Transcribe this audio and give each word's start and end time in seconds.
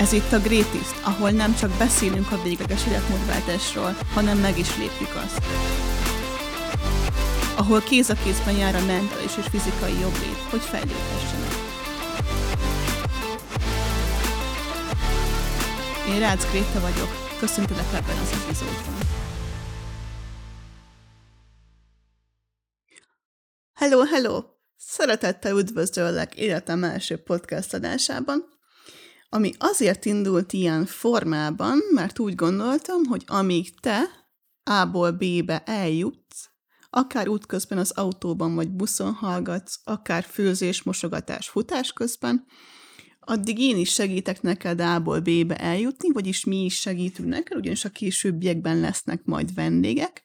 Ez 0.00 0.12
itt 0.12 0.32
a 0.32 0.38
Greatest, 0.38 1.04
ahol 1.04 1.30
nem 1.30 1.54
csak 1.54 1.70
beszélünk 1.78 2.32
a 2.32 2.42
végleges 2.42 2.86
életmódváltásról, 2.86 3.96
hanem 4.14 4.38
meg 4.38 4.58
is 4.58 4.76
lépjük 4.76 5.14
azt. 5.14 5.44
Ahol 7.56 7.80
kéz 7.80 8.10
a 8.10 8.14
kézben 8.14 8.56
jár 8.56 8.74
a 8.74 8.84
mentális 8.84 9.36
és 9.36 9.46
fizikai 9.50 9.92
jogét, 9.92 10.40
hogy 10.50 10.60
fejlődhessenek. 10.60 11.52
Én 16.08 16.18
Rácz 16.18 16.44
Gréta 16.50 16.80
vagyok, 16.80 17.36
köszöntelek 17.38 17.92
ebben 17.94 18.18
az 18.18 18.32
epizódban. 18.42 18.94
Hello, 23.74 24.04
hello! 24.04 24.42
Szeretettel 24.76 25.58
üdvözöllek 25.58 26.34
életem 26.34 26.84
első 26.84 27.16
podcast 27.16 27.74
adásában, 27.74 28.58
ami 29.32 29.52
azért 29.58 30.04
indult 30.04 30.52
ilyen 30.52 30.86
formában, 30.86 31.78
mert 31.94 32.18
úgy 32.18 32.34
gondoltam, 32.34 33.04
hogy 33.04 33.24
amíg 33.26 33.80
te 33.80 34.02
A-ból 34.64 35.10
B-be 35.10 35.62
eljutsz, 35.64 36.48
akár 36.90 37.28
útközben 37.28 37.78
az 37.78 37.90
autóban 37.90 38.54
vagy 38.54 38.70
buszon 38.70 39.12
hallgatsz, 39.12 39.80
akár 39.84 40.22
főzés, 40.22 40.82
mosogatás, 40.82 41.48
futás 41.48 41.92
közben, 41.92 42.44
addig 43.20 43.58
én 43.58 43.76
is 43.76 43.92
segítek 43.92 44.42
neked 44.42 44.80
A-ból 44.80 45.20
B-be 45.20 45.56
eljutni, 45.56 46.12
vagyis 46.12 46.44
mi 46.44 46.64
is 46.64 46.80
segítünk 46.80 47.28
neked, 47.28 47.56
ugyanis 47.56 47.84
a 47.84 47.88
későbbiekben 47.88 48.80
lesznek 48.80 49.24
majd 49.24 49.54
vendégek, 49.54 50.24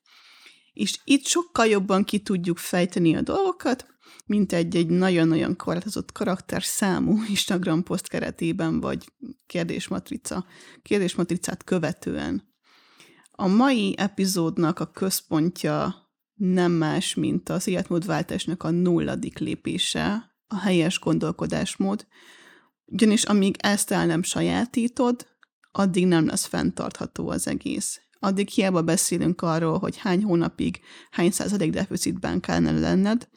és 0.73 0.99
itt 1.03 1.25
sokkal 1.25 1.65
jobban 1.65 2.03
ki 2.03 2.19
tudjuk 2.19 2.57
fejteni 2.57 3.15
a 3.15 3.21
dolgokat, 3.21 3.94
mint 4.25 4.53
egy-egy 4.53 4.89
nagyon-nagyon 4.89 5.55
korlátozott 5.55 6.11
karakter 6.11 6.63
számú 6.63 7.17
Instagram 7.29 7.83
poszt 7.83 8.07
keretében, 8.07 8.79
vagy 8.79 9.11
kérdésmatrica, 9.45 10.45
kérdésmatricát 10.81 11.63
követően. 11.63 12.53
A 13.31 13.47
mai 13.47 13.93
epizódnak 13.97 14.79
a 14.79 14.91
központja 14.91 15.95
nem 16.33 16.71
más, 16.71 17.13
mint 17.13 17.49
az 17.49 17.67
életmódváltásnak 17.67 18.63
a 18.63 18.69
nulladik 18.69 19.37
lépése, 19.37 20.35
a 20.47 20.59
helyes 20.59 20.99
gondolkodásmód, 20.99 22.07
ugyanis 22.85 23.23
amíg 23.23 23.55
ezt 23.59 23.91
el 23.91 24.05
nem 24.05 24.23
sajátítod, 24.23 25.27
addig 25.71 26.07
nem 26.07 26.25
lesz 26.25 26.45
fenntartható 26.45 27.29
az 27.29 27.47
egész. 27.47 28.01
Addig 28.19 28.49
hiába 28.49 28.81
beszélünk 28.81 29.41
arról, 29.41 29.79
hogy 29.79 29.97
hány 29.97 30.23
hónapig, 30.23 30.79
hány 31.11 31.31
százalék 31.31 31.71
deficitben 31.71 32.39
kellene 32.39 32.79
lenned, 32.79 33.27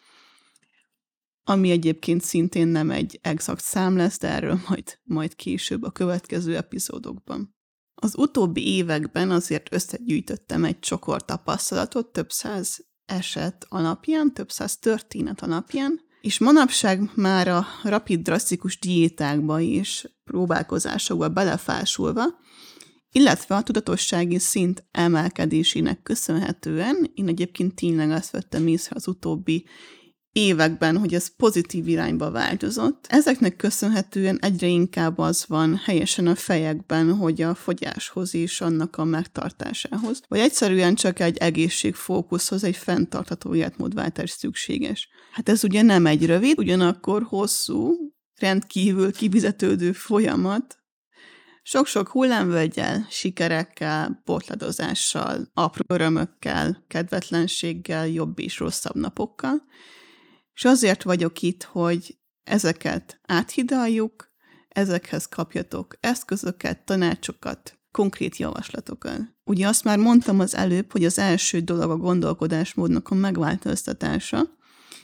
ami 1.48 1.70
egyébként 1.70 2.22
szintén 2.22 2.68
nem 2.68 2.90
egy 2.90 3.18
exakt 3.22 3.64
szám 3.64 3.96
lesz, 3.96 4.18
de 4.18 4.28
erről 4.28 4.60
majd, 4.68 4.98
majd 5.04 5.36
később 5.36 5.82
a 5.82 5.90
következő 5.90 6.56
epizódokban. 6.56 7.56
Az 7.94 8.14
utóbbi 8.16 8.74
években 8.74 9.30
azért 9.30 9.72
összegyűjtöttem 9.72 10.64
egy 10.64 10.78
csokor 10.78 11.24
tapasztalatot, 11.24 12.12
több 12.12 12.30
száz 12.30 12.86
eset 13.06 13.66
alapján, 13.68 14.32
több 14.32 14.50
száz 14.50 14.78
történet 14.78 15.42
alapján, 15.42 16.00
és 16.20 16.38
manapság 16.38 17.10
már 17.14 17.48
a 17.48 17.66
rapid, 17.82 18.20
drasztikus 18.20 18.78
diétákba 18.78 19.60
és 19.60 20.08
próbálkozásokba 20.24 21.28
belefásulva, 21.28 22.24
illetve 23.10 23.54
a 23.54 23.62
tudatossági 23.62 24.38
szint 24.38 24.84
emelkedésének 24.90 26.02
köszönhetően, 26.02 27.10
én 27.14 27.28
egyébként 27.28 27.74
tényleg 27.74 28.10
azt 28.10 28.30
vettem 28.30 28.66
észre 28.66 28.96
az 28.96 29.08
utóbbi 29.08 29.66
években, 30.32 30.98
hogy 30.98 31.14
ez 31.14 31.36
pozitív 31.36 31.88
irányba 31.88 32.30
változott. 32.30 33.06
Ezeknek 33.08 33.56
köszönhetően 33.56 34.38
egyre 34.40 34.66
inkább 34.66 35.18
az 35.18 35.44
van 35.48 35.76
helyesen 35.76 36.26
a 36.26 36.34
fejekben, 36.34 37.14
hogy 37.14 37.42
a 37.42 37.54
fogyáshoz 37.54 38.34
és 38.34 38.60
annak 38.60 38.96
a 38.96 39.04
megtartásához, 39.04 40.22
vagy 40.28 40.38
egyszerűen 40.38 40.94
csak 40.94 41.20
egy 41.20 41.36
egészségfókuszhoz, 41.36 42.64
egy 42.64 42.76
fenntartható 42.76 43.54
életmódváltás 43.54 44.30
szükséges. 44.30 45.08
Hát 45.32 45.48
ez 45.48 45.64
ugye 45.64 45.82
nem 45.82 46.06
egy 46.06 46.26
rövid, 46.26 46.58
ugyanakkor 46.58 47.22
hosszú, 47.22 47.94
rendkívül 48.38 49.12
kivizetődő 49.12 49.92
folyamat, 49.92 50.78
sok-sok 51.62 52.08
hullámvölgyel, 52.08 53.06
sikerekkel, 53.10 54.20
portladozással, 54.24 55.50
apró 55.54 55.84
örömökkel, 55.86 56.84
kedvetlenséggel, 56.88 58.08
jobb 58.08 58.38
és 58.38 58.58
rosszabb 58.58 58.94
napokkal, 58.94 59.62
és 60.58 60.64
azért 60.64 61.02
vagyok 61.02 61.42
itt, 61.42 61.62
hogy 61.62 62.18
ezeket 62.44 63.20
áthidaljuk, 63.26 64.32
ezekhez 64.68 65.26
kapjatok 65.26 65.96
eszközöket, 66.00 66.84
tanácsokat, 66.84 67.78
konkrét 67.90 68.36
javaslatokat. 68.36 69.20
Ugye 69.44 69.68
azt 69.68 69.84
már 69.84 69.98
mondtam 69.98 70.40
az 70.40 70.54
előbb, 70.54 70.92
hogy 70.92 71.04
az 71.04 71.18
első 71.18 71.60
dolog 71.60 71.90
a 71.90 71.96
gondolkodásmódnak 71.96 73.08
a 73.08 73.14
megváltoztatása, 73.14 74.56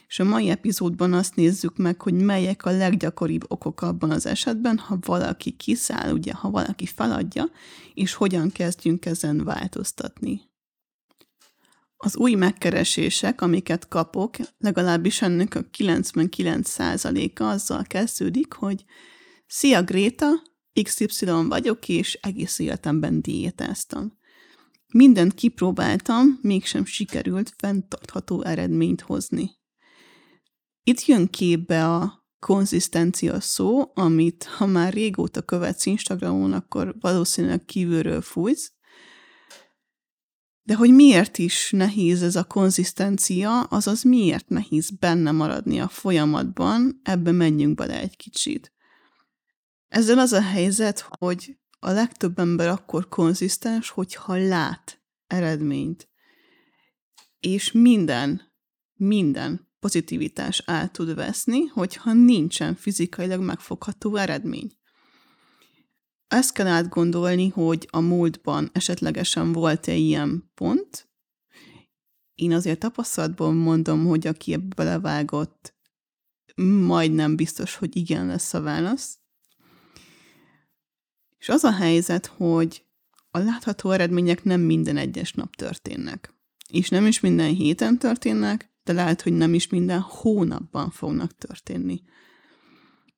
és 0.07 0.19
a 0.19 0.23
mai 0.23 0.49
epizódban 0.49 1.13
azt 1.13 1.35
nézzük 1.35 1.77
meg, 1.77 2.01
hogy 2.01 2.13
melyek 2.13 2.65
a 2.65 2.71
leggyakoribb 2.71 3.51
okok 3.51 3.81
abban 3.81 4.11
az 4.11 4.25
esetben, 4.25 4.77
ha 4.77 4.97
valaki 5.01 5.51
kiszáll, 5.51 6.11
ugye, 6.11 6.33
ha 6.33 6.49
valaki 6.49 6.85
feladja, 6.85 7.49
és 7.93 8.13
hogyan 8.13 8.51
kezdjünk 8.51 9.05
ezen 9.05 9.43
változtatni. 9.43 10.41
Az 11.97 12.17
új 12.17 12.33
megkeresések, 12.33 13.41
amiket 13.41 13.87
kapok, 13.87 14.35
legalábbis 14.57 15.21
ennek 15.21 15.55
a 15.55 15.65
99%-a 15.77 17.43
azzal 17.43 17.83
kezdődik, 17.83 18.53
hogy 18.53 18.85
Szia 19.47 19.83
Gréta, 19.83 20.27
XY 20.83 21.25
vagyok, 21.47 21.87
és 21.87 22.19
egész 22.21 22.59
életemben 22.59 23.21
diétáztam. 23.21 24.17
Mindent 24.93 25.33
kipróbáltam, 25.33 26.39
mégsem 26.41 26.85
sikerült 26.85 27.53
fenntartható 27.57 28.43
eredményt 28.43 29.01
hozni. 29.01 29.51
Itt 30.83 31.05
jön 31.05 31.27
képbe 31.27 31.93
a 31.93 32.25
konzisztencia 32.39 33.39
szó, 33.39 33.91
amit 33.93 34.43
ha 34.43 34.65
már 34.65 34.93
régóta 34.93 35.41
követsz 35.41 35.85
Instagramon, 35.85 36.53
akkor 36.53 36.95
valószínűleg 36.99 37.65
kívülről 37.65 38.21
fújsz, 38.21 38.74
de 40.65 40.75
hogy 40.75 40.93
miért 40.93 41.37
is 41.37 41.71
nehéz 41.71 42.23
ez 42.23 42.35
a 42.35 42.43
konzisztencia, 42.43 43.61
azaz 43.61 44.03
miért 44.03 44.49
nehéz 44.49 44.89
benne 44.89 45.31
maradni 45.31 45.79
a 45.79 45.87
folyamatban, 45.87 46.99
ebbe 47.03 47.31
menjünk 47.31 47.75
bele 47.75 47.99
egy 47.99 48.17
kicsit. 48.17 48.73
Ezzel 49.87 50.19
az 50.19 50.33
a 50.33 50.41
helyzet, 50.41 51.07
hogy 51.09 51.57
a 51.79 51.91
legtöbb 51.91 52.39
ember 52.39 52.67
akkor 52.67 53.07
konzisztens, 53.07 53.89
hogyha 53.89 54.47
lát 54.47 55.01
eredményt. 55.27 56.09
És 57.39 57.71
minden, 57.71 58.41
minden 58.93 59.69
pozitivitás 59.79 60.59
el 60.59 60.91
tud 60.91 61.15
veszni, 61.15 61.65
hogyha 61.65 62.13
nincsen 62.13 62.75
fizikailag 62.75 63.41
megfogható 63.41 64.15
eredmény. 64.15 64.71
Ezt 66.27 66.53
kell 66.53 66.67
átgondolni, 66.67 67.47
hogy 67.47 67.87
a 67.91 67.99
múltban 67.99 68.69
esetlegesen 68.73 69.51
volt-e 69.51 69.93
ilyen 69.93 70.51
pont. 70.55 71.09
Én 72.35 72.51
azért 72.51 72.79
tapasztalatból 72.79 73.53
mondom, 73.53 74.05
hogy 74.05 74.27
aki 74.27 74.53
ebbe 74.53 74.75
belevágott, 74.75 75.73
majdnem 76.85 77.35
biztos, 77.35 77.75
hogy 77.75 77.95
igen 77.95 78.25
lesz 78.25 78.53
a 78.53 78.61
válasz. 78.61 79.19
És 81.37 81.49
az 81.49 81.63
a 81.63 81.71
helyzet, 81.71 82.25
hogy 82.25 82.85
a 83.31 83.37
látható 83.37 83.91
eredmények 83.91 84.43
nem 84.43 84.61
minden 84.61 84.97
egyes 84.97 85.33
nap 85.33 85.55
történnek. 85.55 86.33
És 86.69 86.89
nem 86.89 87.05
is 87.05 87.19
minden 87.19 87.53
héten 87.53 87.97
történnek, 87.99 88.73
de 88.83 88.93
lehet, 88.93 89.21
hogy 89.21 89.33
nem 89.33 89.53
is 89.53 89.67
minden 89.67 89.99
hónapban 89.99 90.89
fognak 90.89 91.37
történni. 91.37 92.01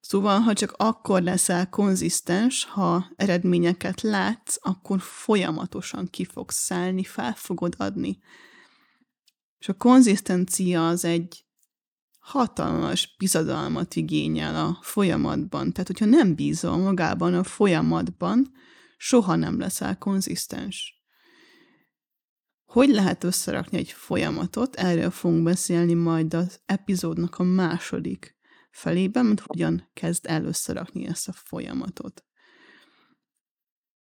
Szóval, 0.08 0.40
ha 0.40 0.54
csak 0.54 0.74
akkor 0.78 1.22
leszel 1.22 1.70
konzisztens, 1.70 2.66
ha 2.66 3.12
eredményeket 3.16 4.02
látsz, 4.02 4.58
akkor 4.60 5.02
folyamatosan 5.02 6.08
ki 6.10 6.26
fogsz 6.26 6.56
szállni, 6.56 7.04
fel 7.04 7.34
fogod 7.34 7.76
adni. 7.78 8.20
És 9.58 9.70
a 9.70 9.74
konzisztencia 9.74 10.88
az 10.88 11.06
egy 11.06 11.46
hatalmas 12.20 13.16
bizadalmat 13.18 13.96
igényel 13.96 14.66
a 14.66 14.80
folyamatban. 14.82 15.72
Tehát, 15.72 15.88
hogyha 15.88 16.06
nem 16.06 16.36
bízol 16.36 16.78
magában 16.78 17.34
a 17.34 17.44
folyamatban, 17.44 18.52
soha 18.98 19.36
nem 19.36 19.60
leszel 19.60 19.98
konzisztens. 19.98 21.04
Hogy 22.66 22.90
lehet 22.90 23.24
összerakni 23.24 23.78
egy 23.78 23.92
folyamatot? 23.92 24.76
Erről 24.76 25.12
fogunk 25.12 25.44
beszélni 25.44 25.94
majd 25.94 26.34
az 26.34 26.60
epizódnak 26.66 27.38
a 27.38 27.44
második 27.44 28.37
felében, 28.78 29.26
mint 29.26 29.40
hogyan 29.40 29.90
kezd 29.94 30.26
el 30.26 30.46
összerakni 30.46 31.08
ezt 31.08 31.28
a 31.28 31.34
folyamatot. 31.34 32.26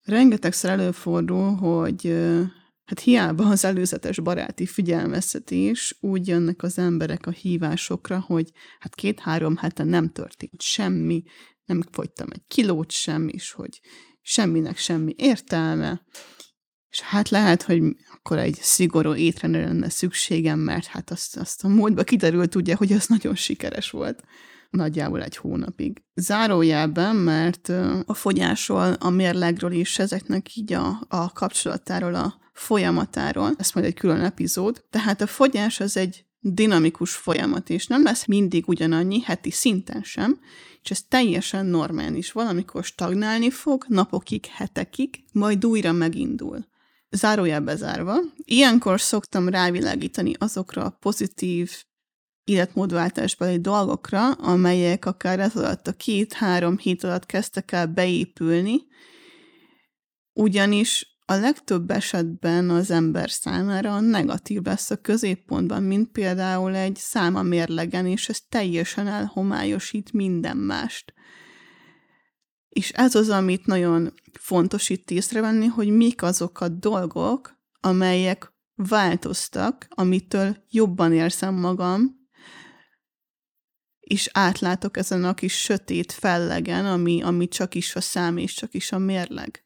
Rengetegszer 0.02 0.72
előfordul, 0.80 1.56
hogy 1.56 2.14
hát 2.86 3.00
hiába 3.00 3.46
az 3.46 3.66
előzetes 3.66 4.20
baráti 4.20 4.66
figyelmeztetés, 4.66 5.98
úgy 6.00 6.28
jönnek 6.28 6.64
az 6.64 6.78
emberek 6.78 7.28
a 7.28 7.32
hívásokra, 7.32 8.20
hogy 8.20 8.52
hát 8.80 8.96
két-három 8.96 9.56
hete 9.56 9.84
nem 9.84 10.10
történt 10.10 10.62
semmi, 10.62 11.24
nem 11.66 11.82
fogytam 11.92 12.28
egy 12.32 12.44
kilót 12.48 12.92
sem, 12.92 13.28
és 13.28 13.52
hogy 13.52 13.80
semminek 14.22 14.78
semmi 14.78 15.14
értelme, 15.18 16.02
és 16.90 17.02
hát 17.02 17.30
lehet, 17.30 17.62
hogy 17.62 17.82
akkor 18.14 18.38
egy 18.38 18.58
szigorú 18.62 19.14
étrendre 19.16 19.66
lenne 19.66 19.90
szükségem, 19.90 20.60
mert 20.60 20.86
hát 20.86 21.12
azt, 21.12 21.38
azt 21.38 21.64
a 21.64 21.68
módba 21.68 22.04
kiderült 22.04 22.56
ugye, 22.56 22.76
hogy 22.76 22.94
az 22.94 23.08
nagyon 23.08 23.36
sikeres 23.36 23.90
volt 23.90 24.24
nagyjából 24.69 25.24
egy 25.24 25.38
hónapig. 25.38 26.02
Zárójelben, 26.16 27.16
mert 27.16 27.72
a 28.06 28.14
fogyásról, 28.14 28.94
a 29.00 29.10
mérlegről 29.10 29.72
és 29.72 30.00
ezeknek 30.00 30.56
így 30.56 30.74
a, 30.74 31.02
a 31.08 31.31
kapcsolatáról, 31.31 32.16
a 32.16 32.36
folyamatáról, 32.54 33.54
ez 33.58 33.72
majd 33.74 33.86
egy 33.86 33.94
külön 33.94 34.22
epizód. 34.22 34.84
Tehát 34.90 35.22
a 35.22 35.28
fogyás 35.28 35.80
az 35.80 35.98
egy 35.98 36.25
dinamikus 36.40 37.16
folyamat, 37.16 37.69
és 37.69 37.88
nem 37.88 38.04
lesz 38.04 38.25
mindig 38.25 38.68
ugyanannyi, 38.68 39.22
heti 39.22 39.52
szinten 39.52 40.04
sem, 40.04 40.40
és 40.84 40.92
ez 40.92 41.04
teljesen 41.10 41.66
normális. 41.66 42.31
Valamikor 42.31 42.84
stagnálni 42.84 43.50
fog, 43.50 43.86
napokig, 43.88 44.46
hetekig, 44.46 45.24
majd 45.31 45.66
újra 45.66 45.92
megindul. 45.92 46.66
Zárójel 47.10 47.62
bezárva. 47.62 48.18
Ilyenkor 48.44 49.02
szoktam 49.02 49.50
rávilágítani 49.50 50.34
azokra 50.38 50.84
a 50.86 50.98
pozitív 51.00 51.72
életmódváltásbeli 52.48 53.60
dolgokra, 53.60 54.32
amelyek 54.32 55.06
akár 55.06 55.40
ez 55.40 55.56
alatt 55.56 55.88
a 55.88 55.92
két-három 55.92 56.78
hét 56.78 57.04
alatt 57.04 57.26
kezdtek 57.26 57.72
el 57.72 57.88
beépülni, 57.88 58.82
ugyanis 60.34 61.18
a 61.26 61.34
legtöbb 61.34 61.92
esetben 61.92 62.70
az 62.70 62.92
ember 62.92 63.30
számára 63.30 64.00
negatív 64.00 64.62
lesz 64.62 64.90
a 64.90 64.96
középpontban, 64.96 65.84
mint 65.84 66.12
például 66.12 66.76
egy 66.76 66.96
száma 66.96 67.42
mérlegen, 67.42 68.06
és 68.06 68.30
ez 68.30 68.40
teljesen 68.50 69.08
elhomályosít 69.08 70.14
minden 70.14 70.58
mást. 70.58 71.14
És 72.70 72.92
ez 72.92 73.16
az, 73.16 73.30
amit 73.30 73.66
nagyon 73.66 74.14
fontos 74.40 74.90
itt 74.90 75.12
észrevenni, 75.12 75.66
hogy 75.66 75.90
mik 75.90 76.22
azok 76.22 76.62
a 76.62 76.68
dolgok, 76.68 77.60
amelyek 77.80 78.54
változtak, 78.76 79.88
amitől 79.90 80.58
jobban 80.70 81.14
érzem 81.14 81.56
magam, 81.56 82.18
és 84.07 84.30
átlátok 84.33 84.98
ezen 84.98 85.24
a 85.24 85.33
kis 85.33 85.54
sötét 85.62 86.12
fellegen, 86.12 86.86
ami, 86.86 87.21
ami 87.21 87.48
csak 87.48 87.75
is 87.75 87.95
a 87.95 88.01
szám 88.01 88.38
és 88.38 88.54
csak 88.54 88.74
is 88.74 88.92
a 88.92 88.98
mérleg. 88.98 89.63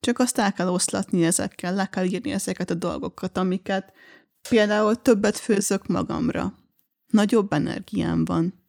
Csak 0.00 0.18
azt 0.18 0.38
el 0.38 0.52
kell 0.52 0.68
oszlatni 0.68 1.24
ezekkel, 1.24 1.74
le 1.74 1.86
kell 1.86 2.04
írni 2.04 2.30
ezeket 2.30 2.70
a 2.70 2.74
dolgokat, 2.74 3.36
amiket 3.36 3.92
például 4.48 5.02
többet 5.02 5.36
főzök 5.36 5.86
magamra. 5.86 6.54
Nagyobb 7.06 7.52
energiám 7.52 8.24
van. 8.24 8.64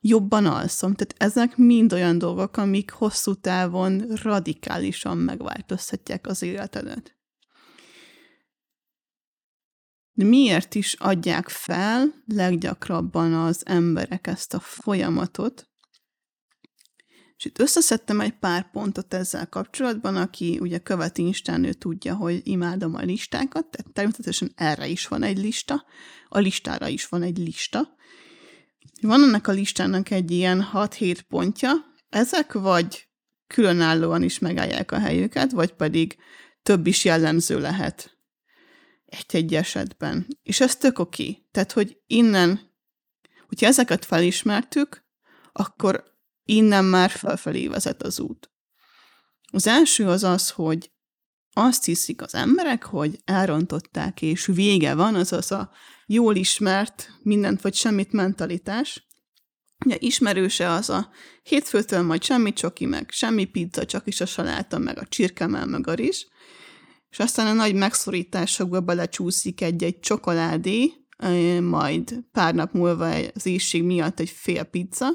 Jobban 0.00 0.46
alszom. 0.46 0.94
Tehát 0.94 1.14
ezek 1.32 1.56
mind 1.56 1.92
olyan 1.92 2.18
dolgok, 2.18 2.56
amik 2.56 2.90
hosszú 2.90 3.34
távon 3.34 3.98
radikálisan 4.22 5.18
megváltoztatják 5.18 6.26
az 6.26 6.42
életedet. 6.42 7.13
De 10.16 10.24
miért 10.24 10.74
is 10.74 10.94
adják 10.94 11.48
fel 11.48 12.22
leggyakrabban 12.26 13.32
az 13.32 13.62
emberek 13.66 14.26
ezt 14.26 14.54
a 14.54 14.60
folyamatot? 14.60 15.68
És 17.36 17.44
itt 17.44 17.58
összeszedtem 17.58 18.20
egy 18.20 18.38
pár 18.38 18.70
pontot 18.70 19.14
ezzel 19.14 19.48
kapcsolatban, 19.48 20.16
aki 20.16 20.58
ugye 20.60 20.78
követi 20.78 21.22
Instán, 21.22 21.64
ő 21.64 21.72
tudja, 21.72 22.14
hogy 22.14 22.40
imádom 22.44 22.94
a 22.94 23.02
listákat, 23.02 23.66
tehát 23.66 23.92
természetesen 23.92 24.52
erre 24.54 24.86
is 24.86 25.06
van 25.06 25.22
egy 25.22 25.38
lista, 25.38 25.84
a 26.28 26.38
listára 26.38 26.88
is 26.88 27.06
van 27.06 27.22
egy 27.22 27.38
lista. 27.38 27.96
Van 29.00 29.22
ennek 29.22 29.48
a 29.48 29.52
listának 29.52 30.10
egy 30.10 30.30
ilyen 30.30 30.68
6-7 30.72 31.18
pontja, 31.28 31.72
ezek 32.08 32.52
vagy 32.52 33.08
különállóan 33.46 34.22
is 34.22 34.38
megállják 34.38 34.92
a 34.92 34.98
helyüket, 34.98 35.52
vagy 35.52 35.72
pedig 35.72 36.16
több 36.62 36.86
is 36.86 37.04
jellemző 37.04 37.60
lehet 37.60 38.13
egy-egy 39.14 39.54
esetben. 39.54 40.26
És 40.42 40.60
ez 40.60 40.76
tök 40.76 40.98
oké. 40.98 41.46
Tehát, 41.50 41.72
hogy 41.72 41.98
innen, 42.06 42.60
hogyha 43.46 43.66
ezeket 43.66 44.04
felismertük, 44.04 45.04
akkor 45.52 46.04
innen 46.44 46.84
már 46.84 47.10
felfelé 47.10 47.66
vezet 47.68 48.02
az 48.02 48.20
út. 48.20 48.50
Az 49.52 49.66
első 49.66 50.08
az 50.08 50.24
az, 50.24 50.50
hogy 50.50 50.92
azt 51.52 51.84
hiszik 51.84 52.22
az 52.22 52.34
emberek, 52.34 52.84
hogy 52.84 53.20
elrontották, 53.24 54.22
és 54.22 54.46
vége 54.46 54.94
van, 54.94 55.14
azaz 55.14 55.52
a 55.52 55.70
jól 56.06 56.36
ismert 56.36 57.10
mindent 57.22 57.60
vagy 57.60 57.74
semmit 57.74 58.12
mentalitás. 58.12 59.06
Ugye 59.84 59.96
ismerőse 59.98 60.70
az 60.70 60.90
a 60.90 61.10
hétfőtől 61.42 62.02
majd 62.02 62.22
semmi 62.22 62.52
csoki, 62.52 62.86
meg 62.86 63.10
semmi 63.10 63.44
pizza, 63.44 63.84
csak 63.84 64.06
is 64.06 64.20
a 64.20 64.26
saláta, 64.26 64.78
meg 64.78 64.98
a 64.98 65.06
csirkemel, 65.06 65.66
meg 65.66 65.86
a 65.86 65.94
rizs 65.94 66.26
és 67.14 67.20
aztán 67.20 67.46
a 67.46 67.52
nagy 67.52 67.74
megszorításokba 67.74 68.80
belecsúszik 68.80 69.60
egy-egy 69.60 70.00
csokoládé, 70.00 70.92
majd 71.60 72.24
pár 72.32 72.54
nap 72.54 72.72
múlva 72.72 73.14
az 73.34 73.46
éjség 73.46 73.82
miatt 73.82 74.20
egy 74.20 74.30
fél 74.30 74.62
pizza, 74.62 75.06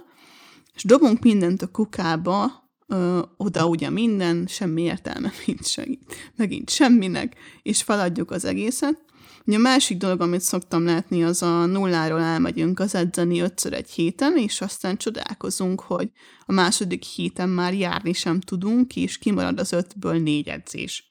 és 0.75 0.83
dobunk 0.83 1.23
mindent 1.23 1.61
a 1.61 1.67
kukába, 1.67 2.69
ö, 2.87 3.21
oda 3.37 3.67
ugye 3.67 3.89
minden, 3.89 4.47
semmi 4.47 4.81
értelme 4.81 5.31
nincs 5.45 5.65
segít, 5.65 6.15
megint 6.35 6.69
semminek, 6.69 7.35
és 7.61 7.83
feladjuk 7.83 8.31
az 8.31 8.45
egészet. 8.45 9.03
A 9.45 9.57
másik 9.57 9.97
dolog, 9.97 10.21
amit 10.21 10.41
szoktam 10.41 10.85
látni, 10.85 11.23
az 11.23 11.41
a 11.41 11.65
nulláról 11.65 12.21
elmegyünk 12.21 12.79
az 12.79 12.95
edzeni 12.95 13.39
ötször 13.39 13.73
egy 13.73 13.89
héten, 13.89 14.37
és 14.37 14.61
aztán 14.61 14.97
csodálkozunk, 14.97 15.81
hogy 15.81 16.11
a 16.45 16.51
második 16.51 17.03
héten 17.03 17.49
már 17.49 17.73
járni 17.73 18.13
sem 18.13 18.39
tudunk, 18.39 18.95
és 18.95 19.17
kimarad 19.17 19.59
az 19.59 19.71
ötből 19.71 20.17
négy 20.17 20.47
edzés. 20.47 21.08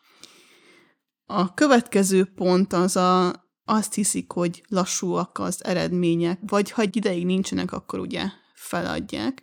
A 1.30 1.54
következő 1.54 2.24
pont 2.24 2.72
az 2.72 2.96
a, 2.96 3.32
azt 3.64 3.94
hiszik, 3.94 4.32
hogy 4.32 4.62
lassúak 4.68 5.38
az 5.38 5.64
eredmények, 5.64 6.40
vagy 6.46 6.70
ha 6.70 6.82
egy 6.82 6.96
ideig 6.96 7.26
nincsenek, 7.26 7.72
akkor 7.72 7.98
ugye 7.98 8.24
feladják. 8.54 9.42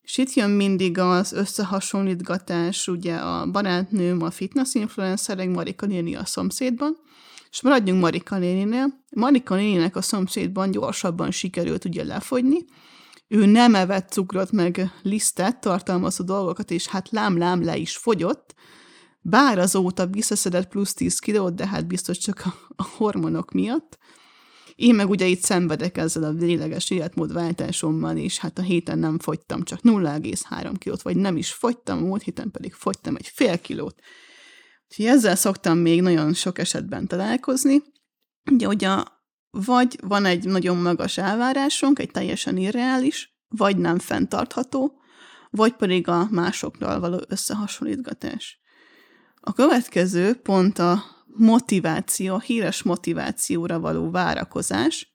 És 0.00 0.18
itt 0.18 0.32
jön 0.32 0.50
mindig 0.50 0.98
az 0.98 1.32
összehasonlítgatás, 1.32 2.88
ugye 2.88 3.14
a 3.14 3.50
barátnőm, 3.50 4.22
a 4.22 4.30
fitness 4.30 4.74
influencerek, 4.74 5.48
Marika 5.48 5.86
néni 5.86 6.14
a 6.14 6.24
szomszédban, 6.24 6.96
és 7.50 7.62
maradjunk 7.62 8.00
Marika 8.00 8.38
néninél. 8.38 9.04
Marika 9.10 9.54
néninek 9.54 9.96
a 9.96 10.02
szomszédban 10.02 10.70
gyorsabban 10.70 11.30
sikerült 11.30 11.84
ugye 11.84 12.04
lefogyni, 12.04 12.64
ő 13.26 13.46
nem 13.46 13.74
evett 13.74 14.10
cukrot 14.10 14.52
meg 14.52 14.92
lisztet 15.02 15.60
tartalmazó 15.60 16.24
dolgokat, 16.24 16.70
és 16.70 16.86
hát 16.86 17.10
lám-lám 17.10 17.64
le 17.64 17.76
is 17.76 17.96
fogyott, 17.96 18.54
bár 19.28 19.58
azóta 19.58 20.06
visszaszedett 20.06 20.68
plusz 20.68 20.94
10 20.94 21.18
kilót, 21.18 21.54
de 21.54 21.66
hát 21.66 21.86
biztos 21.86 22.18
csak 22.18 22.42
a, 22.44 22.54
a 22.76 22.82
hormonok 22.96 23.52
miatt. 23.52 23.98
Én 24.74 24.94
meg 24.94 25.08
ugye 25.08 25.26
itt 25.26 25.42
szenvedek 25.42 25.96
ezzel 25.96 26.24
a 26.24 26.30
léleges 26.30 26.90
életmódváltásommal, 26.90 28.16
és 28.16 28.38
hát 28.38 28.58
a 28.58 28.62
héten 28.62 28.98
nem 28.98 29.18
fogytam 29.18 29.62
csak 29.62 29.80
0,3 29.82 30.74
kilót, 30.78 31.02
vagy 31.02 31.16
nem 31.16 31.36
is 31.36 31.52
fogytam, 31.52 31.98
múlt 31.98 32.22
héten 32.22 32.50
pedig 32.50 32.72
fogytam 32.72 33.16
egy 33.16 33.26
fél 33.26 33.58
kilót. 33.58 34.00
Úgyhogy 34.88 35.06
ezzel 35.06 35.36
szoktam 35.36 35.78
még 35.78 36.02
nagyon 36.02 36.34
sok 36.34 36.58
esetben 36.58 37.06
találkozni. 37.06 37.82
Ugye, 38.50 38.66
ugye 38.66 39.02
vagy 39.50 39.98
van 40.02 40.24
egy 40.24 40.44
nagyon 40.44 40.76
magas 40.76 41.18
elvárásunk, 41.18 41.98
egy 41.98 42.10
teljesen 42.10 42.56
irreális, 42.56 43.36
vagy 43.48 43.76
nem 43.76 43.98
fenntartható, 43.98 45.00
vagy 45.50 45.72
pedig 45.72 46.08
a 46.08 46.28
másokkal 46.30 47.00
való 47.00 47.20
összehasonlítgatás. 47.28 48.60
A 49.40 49.52
következő 49.52 50.34
pont 50.34 50.78
a 50.78 51.04
motiváció, 51.26 52.34
a 52.34 52.40
híres 52.40 52.82
motivációra 52.82 53.80
való 53.80 54.10
várakozás, 54.10 55.12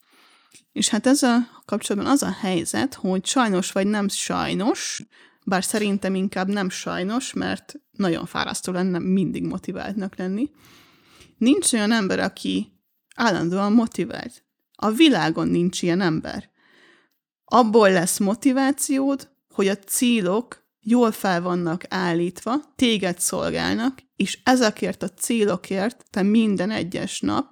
és 0.71 0.89
hát 0.89 1.07
ez 1.07 1.23
a 1.23 1.37
kapcsolatban 1.65 2.11
az 2.11 2.23
a 2.23 2.31
helyzet, 2.31 2.93
hogy 2.93 3.25
sajnos 3.25 3.71
vagy 3.71 3.87
nem 3.87 4.07
sajnos, 4.07 5.03
bár 5.45 5.63
szerintem 5.63 6.15
inkább 6.15 6.47
nem 6.47 6.69
sajnos, 6.69 7.33
mert 7.33 7.73
nagyon 7.91 8.25
fárasztó 8.25 8.71
lenne 8.71 8.99
mindig 8.99 9.43
motiváltnak 9.43 10.15
lenni. 10.15 10.49
Nincs 11.37 11.73
olyan 11.73 11.91
ember, 11.91 12.19
aki 12.19 12.79
állandóan 13.15 13.73
motivált. 13.73 14.43
A 14.75 14.91
világon 14.91 15.47
nincs 15.47 15.81
ilyen 15.81 16.01
ember. 16.01 16.49
Abból 17.45 17.91
lesz 17.91 18.19
motivációd, 18.19 19.29
hogy 19.53 19.67
a 19.67 19.77
célok 19.77 20.63
jól 20.79 21.11
fel 21.11 21.41
vannak 21.41 21.83
állítva, 21.89 22.73
téged 22.75 23.19
szolgálnak, 23.19 23.99
és 24.23 24.39
ezekért 24.43 25.03
a 25.03 25.09
célokért 25.09 26.05
te 26.09 26.21
minden 26.21 26.71
egyes 26.71 27.19
nap 27.19 27.45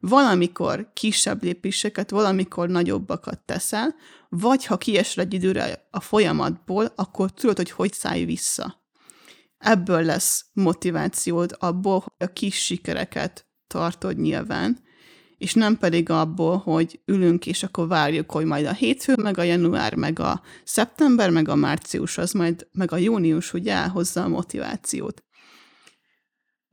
valamikor 0.00 0.90
kisebb 0.92 1.42
lépéseket, 1.42 2.10
valamikor 2.10 2.68
nagyobbakat 2.68 3.40
teszel, 3.44 3.94
vagy 4.28 4.64
ha 4.64 4.76
kiesel 4.76 5.24
egy 5.24 5.34
időre 5.34 5.88
a 5.90 6.00
folyamatból, 6.00 6.92
akkor 6.96 7.30
tudod, 7.30 7.56
hogy 7.56 7.70
hogy 7.70 7.92
szállj 7.92 8.24
vissza. 8.24 8.82
Ebből 9.58 10.02
lesz 10.02 10.44
motivációd 10.52 11.56
abból, 11.58 12.00
hogy 12.00 12.28
a 12.28 12.32
kis 12.32 12.64
sikereket 12.64 13.46
tartod 13.66 14.16
nyilván, 14.16 14.82
és 15.38 15.54
nem 15.54 15.78
pedig 15.78 16.10
abból, 16.10 16.56
hogy 16.56 17.00
ülünk, 17.04 17.46
és 17.46 17.62
akkor 17.62 17.88
várjuk, 17.88 18.30
hogy 18.30 18.44
majd 18.44 18.66
a 18.66 18.72
hétfő, 18.72 19.14
meg 19.16 19.38
a 19.38 19.42
január, 19.42 19.94
meg 19.94 20.18
a 20.18 20.42
szeptember, 20.64 21.30
meg 21.30 21.48
a 21.48 21.54
március, 21.54 22.18
az 22.18 22.32
majd, 22.32 22.68
meg 22.72 22.92
a 22.92 22.96
június, 22.96 23.50
hogy 23.50 23.68
elhozza 23.68 24.22
a 24.22 24.28
motivációt. 24.28 25.24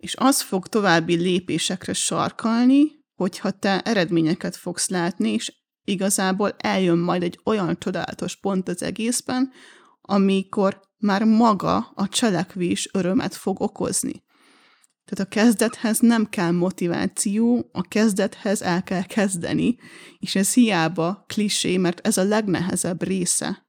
És 0.01 0.15
az 0.15 0.41
fog 0.41 0.67
további 0.67 1.15
lépésekre 1.15 1.93
sarkalni, 1.93 2.83
hogyha 3.15 3.51
te 3.51 3.81
eredményeket 3.81 4.55
fogsz 4.55 4.89
látni, 4.89 5.31
és 5.31 5.53
igazából 5.83 6.55
eljön 6.57 6.97
majd 6.97 7.23
egy 7.23 7.39
olyan 7.43 7.77
csodálatos 7.79 8.35
pont 8.35 8.67
az 8.67 8.83
egészben, 8.83 9.51
amikor 10.01 10.81
már 10.97 11.23
maga 11.23 11.91
a 11.95 12.07
cselekvés 12.07 12.89
örömet 12.93 13.35
fog 13.35 13.61
okozni. 13.61 14.23
Tehát 15.05 15.25
a 15.25 15.35
kezdethez 15.35 15.99
nem 15.99 16.25
kell 16.25 16.51
motiváció, 16.51 17.69
a 17.71 17.81
kezdethez 17.81 18.61
el 18.61 18.83
kell 18.83 19.03
kezdeni, 19.03 19.77
és 20.19 20.35
ez 20.35 20.53
hiába 20.53 21.23
klisé, 21.27 21.77
mert 21.77 22.07
ez 22.07 22.17
a 22.17 22.23
legnehezebb 22.23 23.03
része. 23.03 23.65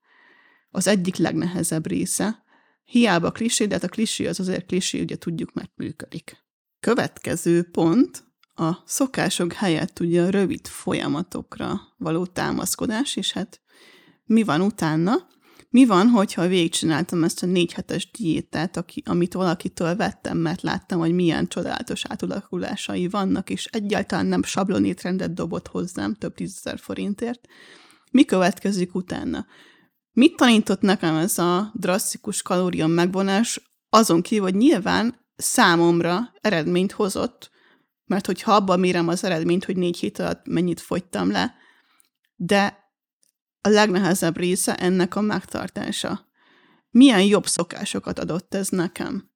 Az 0.70 0.86
egyik 0.86 1.16
legnehezebb 1.16 1.86
része. 1.86 2.42
Hiába 2.84 3.30
klisé, 3.30 3.66
de 3.66 3.74
hát 3.74 3.84
a 3.84 3.88
klisé 3.88 4.26
az 4.26 4.40
azért 4.40 4.66
klisé, 4.66 5.00
ugye 5.00 5.16
tudjuk, 5.16 5.52
mert 5.52 5.72
működik. 5.76 6.36
Következő 6.80 7.62
pont 7.62 8.24
a 8.54 8.72
szokások 8.84 9.52
helyett 9.52 10.00
ugye 10.00 10.22
a 10.22 10.30
rövid 10.30 10.66
folyamatokra 10.66 11.80
való 11.96 12.26
támaszkodás, 12.26 13.16
és 13.16 13.32
hát 13.32 13.60
mi 14.24 14.42
van 14.42 14.60
utána? 14.60 15.30
Mi 15.70 15.86
van, 15.86 16.08
hogyha 16.08 16.48
végigcsináltam 16.48 17.24
ezt 17.24 17.42
a 17.42 17.46
négy 17.46 17.72
hetes 17.72 18.10
diétát, 18.10 18.76
aki, 18.76 19.02
amit 19.06 19.32
valakitől 19.32 19.96
vettem, 19.96 20.38
mert 20.38 20.62
láttam, 20.62 20.98
hogy 20.98 21.12
milyen 21.12 21.48
csodálatos 21.48 22.04
átalakulásai 22.04 23.08
vannak, 23.08 23.50
és 23.50 23.64
egyáltalán 23.64 24.26
nem 24.26 24.42
sablonétrendet 24.42 25.34
dobott 25.34 25.68
hozzám 25.68 26.14
több 26.14 26.34
tízezer 26.34 26.78
forintért. 26.78 27.46
Mi 28.10 28.24
következik 28.24 28.94
utána? 28.94 29.46
Mit 30.12 30.36
tanított 30.36 30.80
nekem 30.80 31.16
ez 31.16 31.38
a 31.38 31.72
drasztikus 31.74 32.42
kalória 32.42 32.86
megvonás, 32.86 33.60
azon 33.88 34.22
kívül, 34.22 34.44
hogy 34.44 34.54
nyilván 34.54 35.26
számomra 35.36 36.32
eredményt 36.40 36.92
hozott, 36.92 37.50
mert 38.04 38.26
hogyha 38.26 38.54
abban 38.54 38.80
mérem 38.80 39.08
az 39.08 39.24
eredményt, 39.24 39.64
hogy 39.64 39.76
négy 39.76 39.98
hét 39.98 40.18
alatt 40.18 40.46
mennyit 40.46 40.80
fogytam 40.80 41.30
le, 41.30 41.54
de 42.36 42.90
a 43.60 43.68
legnehezebb 43.68 44.36
része 44.36 44.76
ennek 44.76 45.16
a 45.16 45.20
megtartása. 45.20 46.26
Milyen 46.90 47.22
jobb 47.22 47.46
szokásokat 47.46 48.18
adott 48.18 48.54
ez 48.54 48.68
nekem? 48.68 49.30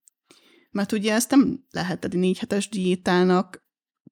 Mert 0.70 0.92
ugye 0.92 1.14
ezt 1.14 1.30
nem 1.30 1.66
lehet 1.70 2.04
egy 2.04 2.16
négy 2.16 2.38
hetes 2.38 2.68
diétának 2.68 3.65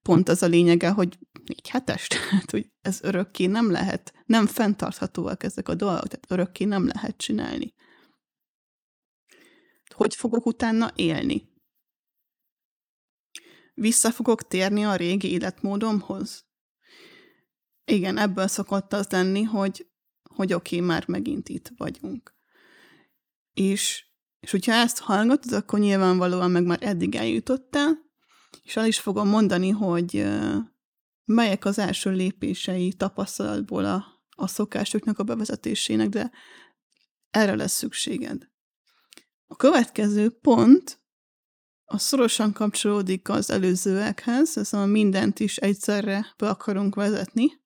pont 0.04 0.28
az 0.28 0.42
a 0.42 0.46
lényege, 0.46 0.90
hogy 0.90 1.18
négy 1.44 1.68
hetes, 1.68 2.06
tehát 2.06 2.50
hogy 2.56 2.70
ez 2.80 2.98
örökké 3.02 3.46
nem 3.46 3.70
lehet, 3.70 4.14
nem 4.26 4.46
fenntarthatóak 4.46 5.42
ezek 5.42 5.68
a 5.68 5.74
dolgok, 5.74 6.06
tehát 6.06 6.26
örökké 6.28 6.64
nem 6.64 6.86
lehet 6.86 7.16
csinálni. 7.16 7.74
Hogy 9.94 10.14
fogok 10.14 10.46
utána 10.46 10.92
élni? 10.94 11.52
Vissza 13.74 14.10
fogok 14.10 14.46
térni 14.48 14.84
a 14.84 14.96
régi 14.96 15.30
életmódomhoz? 15.30 16.46
Igen, 17.84 18.18
ebből 18.18 18.46
szokott 18.46 18.92
az 18.92 19.08
lenni, 19.10 19.42
hogy 19.42 19.86
hogy 20.34 20.52
oké, 20.52 20.76
okay, 20.76 20.88
már 20.88 21.08
megint 21.08 21.48
itt 21.48 21.72
vagyunk. 21.76 22.34
És, 23.52 24.06
és 24.40 24.50
hogyha 24.50 24.72
ezt 24.72 24.98
hallgatod, 24.98 25.52
akkor 25.52 25.78
nyilvánvalóan 25.78 26.50
meg 26.50 26.64
már 26.64 26.78
eddig 26.80 27.14
eljutottál, 27.14 28.03
és 28.62 28.76
el 28.76 28.86
is 28.86 28.98
fogom 28.98 29.28
mondani, 29.28 29.70
hogy 29.70 30.26
melyek 31.24 31.64
az 31.64 31.78
első 31.78 32.10
lépései 32.10 32.92
tapasztalatból 32.92 33.84
a, 33.84 34.04
a 34.36 34.46
szokásoknak 34.46 35.18
a 35.18 35.22
bevezetésének, 35.22 36.08
de 36.08 36.30
erre 37.30 37.54
lesz 37.54 37.72
szükséged. 37.72 38.48
A 39.46 39.56
következő 39.56 40.30
pont 40.30 41.02
a 41.84 41.98
szorosan 41.98 42.52
kapcsolódik 42.52 43.28
az 43.28 43.50
előzőekhez, 43.50 44.56
ez 44.56 44.72
a 44.72 44.86
mindent 44.86 45.40
is 45.40 45.56
egyszerre 45.56 46.34
be 46.36 46.48
akarunk 46.48 46.94
vezetni, 46.94 47.62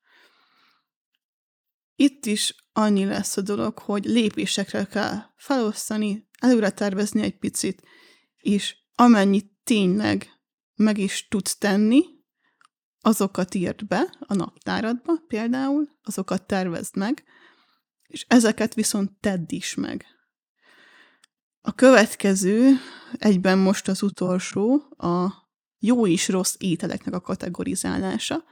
itt 2.00 2.26
is 2.26 2.54
annyi 2.72 3.04
lesz 3.04 3.36
a 3.36 3.40
dolog, 3.40 3.78
hogy 3.78 4.04
lépésekre 4.04 4.84
kell 4.84 5.16
felosztani, 5.36 6.28
előre 6.38 6.70
tervezni 6.70 7.22
egy 7.22 7.38
picit, 7.38 7.82
és 8.36 8.76
amennyit 8.94 9.52
tényleg 9.64 10.37
meg 10.78 10.98
is 10.98 11.28
tudsz 11.28 11.56
tenni, 11.56 12.04
azokat 13.00 13.54
írd 13.54 13.86
be 13.86 14.14
a 14.18 14.34
naptáradba 14.34 15.12
például, 15.26 15.88
azokat 16.02 16.46
tervezd 16.46 16.96
meg, 16.96 17.24
és 18.06 18.24
ezeket 18.28 18.74
viszont 18.74 19.10
tedd 19.20 19.44
is 19.46 19.74
meg. 19.74 20.06
A 21.60 21.74
következő, 21.74 22.76
egyben 23.12 23.58
most 23.58 23.88
az 23.88 24.02
utolsó, 24.02 24.74
a 24.96 25.32
jó 25.78 26.06
és 26.06 26.28
rossz 26.28 26.54
ételeknek 26.58 27.14
a 27.14 27.20
kategorizálása, 27.20 28.44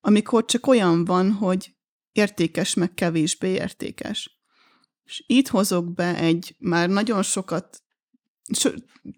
amikor 0.00 0.44
csak 0.44 0.66
olyan 0.66 1.04
van, 1.04 1.32
hogy 1.32 1.76
értékes, 2.12 2.74
meg 2.74 2.94
kevésbé 2.94 3.48
értékes. 3.48 4.40
És 5.04 5.24
itt 5.26 5.48
hozok 5.48 5.94
be 5.94 6.16
egy 6.16 6.56
már 6.58 6.88
nagyon 6.88 7.22
sokat, 7.22 7.76
so, 7.76 7.87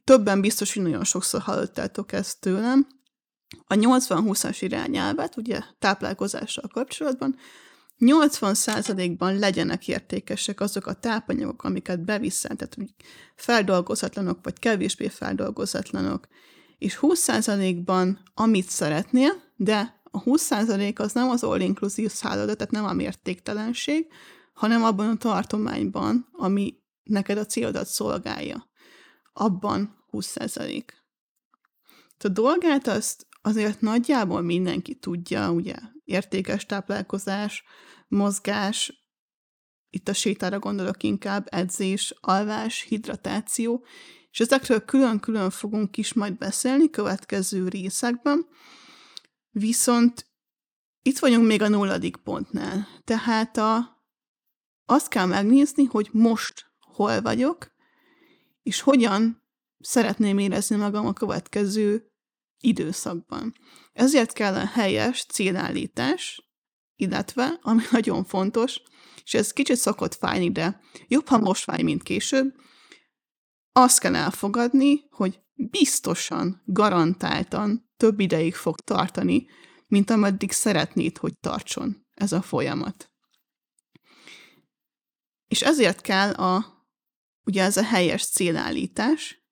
többen 0.04 0.40
biztos, 0.40 0.74
hogy 0.74 0.82
nagyon 0.82 1.04
sokszor 1.04 1.40
hallottátok 1.40 2.12
ezt 2.12 2.40
tőlem, 2.40 2.86
a 3.66 3.74
80-20-as 3.74 4.56
irányelvet, 4.60 5.36
ugye 5.36 5.60
táplálkozással 5.78 6.70
kapcsolatban, 6.72 7.36
80%-ban 7.98 9.38
legyenek 9.38 9.88
értékesek 9.88 10.60
azok 10.60 10.86
a 10.86 10.92
tápanyagok, 10.92 11.64
amiket 11.64 12.04
beviszel, 12.04 12.56
tehát 12.56 12.76
feldolgozatlanok, 13.36 14.38
vagy 14.42 14.58
kevésbé 14.58 15.08
feldolgozatlanok, 15.08 16.28
és 16.78 16.98
20%-ban 17.00 18.18
amit 18.34 18.68
szeretnél, 18.68 19.42
de 19.56 20.02
a 20.10 20.22
20% 20.22 20.98
az 20.98 21.12
nem 21.12 21.28
az 21.28 21.42
all-inclusive 21.42 22.08
szálloda, 22.08 22.54
tehát 22.54 22.72
nem 22.72 22.84
a 22.84 22.92
mértéktelenség, 22.92 24.06
hanem 24.52 24.84
abban 24.84 25.08
a 25.08 25.16
tartományban, 25.16 26.28
ami 26.32 26.74
neked 27.02 27.38
a 27.38 27.46
célodat 27.46 27.86
szolgálja. 27.86 28.69
Abban 29.32 30.04
20%. 30.12 30.84
A 32.18 32.28
dolgát 32.28 32.86
azt 32.86 33.26
azért 33.42 33.80
nagyjából 33.80 34.40
mindenki 34.40 34.94
tudja, 34.94 35.50
ugye, 35.50 35.76
értékes 36.04 36.66
táplálkozás, 36.66 37.64
mozgás, 38.08 39.04
itt 39.90 40.08
a 40.08 40.12
sétára 40.12 40.58
gondolok 40.58 41.02
inkább, 41.02 41.46
edzés, 41.50 42.14
alvás, 42.20 42.80
hidratáció, 42.80 43.84
és 44.30 44.40
ezekről 44.40 44.84
külön-külön 44.84 45.50
fogunk 45.50 45.96
is 45.96 46.12
majd 46.12 46.36
beszélni 46.38 46.90
következő 46.90 47.68
részekben, 47.68 48.46
Viszont 49.50 50.26
itt 51.02 51.18
vagyunk 51.18 51.46
még 51.46 51.62
a 51.62 51.68
nulladik 51.68 52.16
pontnál. 52.16 52.86
Tehát 53.04 53.56
a, 53.56 54.02
azt 54.84 55.08
kell 55.08 55.26
megnézni, 55.26 55.84
hogy 55.84 56.08
most 56.12 56.66
hol 56.80 57.20
vagyok, 57.20 57.72
és 58.70 58.80
hogyan 58.80 59.42
szeretném 59.78 60.38
érezni 60.38 60.76
magam 60.76 61.06
a 61.06 61.12
következő 61.12 62.12
időszakban. 62.60 63.54
Ezért 63.92 64.32
kell 64.32 64.54
a 64.54 64.66
helyes 64.66 65.24
célállítás, 65.24 66.50
illetve, 66.96 67.58
ami 67.62 67.82
nagyon 67.90 68.24
fontos, 68.24 68.82
és 69.24 69.34
ez 69.34 69.52
kicsit 69.52 69.76
szokott 69.76 70.14
fájni, 70.14 70.52
de 70.52 70.80
jobb, 71.08 71.26
ha 71.26 71.38
most 71.38 71.62
fáj, 71.62 71.82
mint 71.82 72.02
később, 72.02 72.54
azt 73.72 73.98
kell 73.98 74.14
elfogadni, 74.14 75.00
hogy 75.10 75.40
biztosan, 75.54 76.62
garantáltan 76.64 77.90
több 77.96 78.20
ideig 78.20 78.54
fog 78.54 78.80
tartani, 78.80 79.46
mint 79.86 80.10
ameddig 80.10 80.52
szeretnéd, 80.52 81.18
hogy 81.18 81.38
tartson 81.38 82.06
ez 82.14 82.32
a 82.32 82.42
folyamat. 82.42 83.10
És 85.48 85.62
ezért 85.62 86.00
kell 86.00 86.32
a, 86.32 86.79
ugye 87.50 87.62
ez 87.62 87.76
a 87.76 87.82
helyes 87.82 88.26
célállítás. 88.26 89.44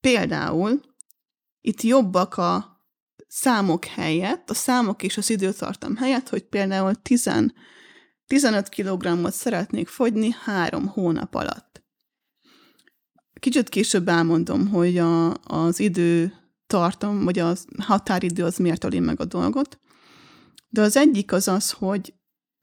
Például 0.00 0.80
itt 1.60 1.82
jobbak 1.82 2.36
a 2.36 2.80
számok 3.28 3.84
helyett, 3.84 4.50
a 4.50 4.54
számok 4.54 5.02
és 5.02 5.16
az 5.16 5.30
időtartam 5.30 5.96
helyett, 5.96 6.28
hogy 6.28 6.42
például 6.42 6.94
10, 6.94 7.30
15 8.26 8.68
kg-ot 8.68 9.32
szeretnék 9.32 9.88
fogyni 9.88 10.34
három 10.44 10.86
hónap 10.86 11.34
alatt. 11.34 11.84
Kicsit 13.40 13.68
később 13.68 14.08
elmondom, 14.08 14.68
hogy 14.68 14.98
a, 14.98 15.34
az 15.42 15.80
idő 15.80 16.32
tartom, 16.66 17.24
vagy 17.24 17.38
a 17.38 17.54
határidő 17.78 18.44
az 18.44 18.56
miért 18.56 18.84
öli 18.84 18.98
meg 18.98 19.20
a 19.20 19.24
dolgot. 19.24 19.78
De 20.68 20.80
az 20.80 20.96
egyik 20.96 21.32
az 21.32 21.48
az, 21.48 21.70
hogy 21.70 22.14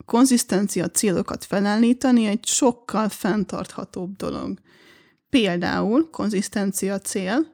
konzisztencia 0.05 0.89
célokat 0.89 1.45
felállítani 1.45 2.25
egy 2.25 2.45
sokkal 2.45 3.09
fenntarthatóbb 3.09 4.15
dolog. 4.15 4.59
Például 5.29 6.09
konzisztencia 6.09 6.99
cél, 6.99 7.47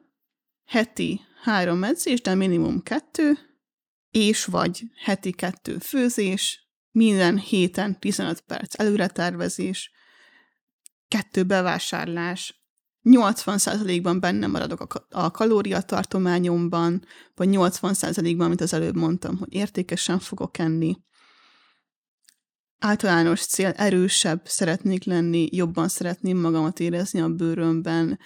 heti 0.64 1.20
három 1.42 1.84
edzés, 1.84 2.20
de 2.20 2.34
minimum 2.34 2.82
kettő, 2.82 3.38
és 4.10 4.44
vagy 4.44 4.82
heti 5.04 5.32
kettő 5.32 5.78
főzés, 5.78 6.68
minden 6.90 7.38
héten 7.38 7.98
15 8.00 8.40
perc 8.40 8.80
előretervezés, 8.80 9.90
kettő 11.08 11.44
bevásárlás, 11.44 12.60
80%-ban 13.04 14.20
benne 14.20 14.46
maradok 14.46 15.04
a, 15.10 15.30
kalóriatartományomban, 15.30 17.04
vagy 17.34 17.48
80%-ban, 17.52 18.46
amit 18.46 18.60
az 18.60 18.72
előbb 18.72 18.96
mondtam, 18.96 19.36
hogy 19.36 19.54
értékesen 19.54 20.18
fogok 20.18 20.58
enni. 20.58 20.98
Általános 22.82 23.46
cél, 23.46 23.68
erősebb 23.76 24.40
szeretnék 24.44 25.04
lenni, 25.04 25.48
jobban 25.52 25.88
szeretném 25.88 26.38
magamat 26.38 26.80
érezni 26.80 27.20
a 27.20 27.28
bőrömben, 27.28 28.18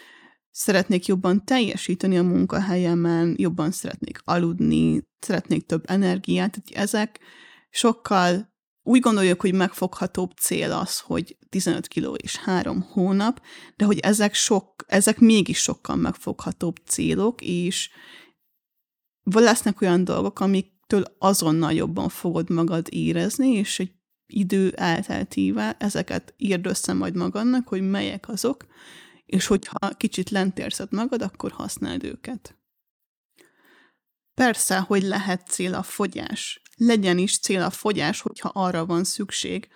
szeretnék 0.51 1.07
jobban 1.07 1.45
teljesíteni 1.45 2.19
a 2.19 2.23
munkahelyemen, 2.23 3.35
jobban 3.39 3.71
szeretnék 3.71 4.21
aludni, 4.25 5.03
szeretnék 5.21 5.67
több 5.67 5.85
energiát, 5.87 6.51
tehát 6.51 6.85
ezek 6.85 7.21
sokkal 7.71 8.53
úgy 8.83 9.01
gondoljuk, 9.01 9.41
hogy 9.41 9.55
megfoghatóbb 9.55 10.31
cél 10.31 10.73
az, 10.73 11.01
hogy 11.01 11.37
15 11.49 11.89
kiló 11.89 12.15
és 12.15 12.37
3 12.37 12.81
hónap, 12.83 13.43
de 13.77 13.85
hogy 13.85 13.99
ezek, 13.99 14.35
sok, 14.35 14.85
ezek 14.87 15.19
mégis 15.19 15.59
sokkal 15.59 15.97
megfoghatóbb 15.97 16.77
célok, 16.87 17.41
és 17.43 17.91
lesznek 19.23 19.81
olyan 19.81 20.05
dolgok, 20.05 20.41
amiktől 20.41 21.05
azonnal 21.19 21.73
jobban 21.73 22.09
fogod 22.09 22.51
magad 22.51 22.87
érezni, 22.91 23.49
és 23.49 23.79
egy 23.79 23.93
idő 24.27 24.71
elteltével 24.71 25.77
ezeket 25.79 26.35
írd 26.37 26.67
össze 26.67 26.93
majd 26.93 27.17
magadnak, 27.17 27.69
hogy 27.69 27.83
melyek 27.83 28.29
azok, 28.29 28.67
és 29.27 29.47
hogyha 29.47 29.89
kicsit 29.97 30.31
lent 30.31 30.59
érzed 30.59 30.93
magad, 30.93 31.23
akkor 31.23 31.53
használd 31.53 32.05
őket. 32.05 32.59
Persze, 34.35 34.79
hogy 34.79 35.03
lehet 35.03 35.47
cél 35.47 35.75
a 35.75 35.83
fogyás. 35.83 36.63
Legyen 36.77 37.19
is 37.19 37.39
cél 37.39 37.63
a 37.63 37.71
fogyás, 37.71 38.21
hogyha 38.21 38.49
arra 38.49 38.87
van 38.87 39.05
szükség. 39.05 39.69